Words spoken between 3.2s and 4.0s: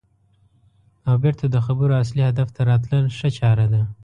چاره ده.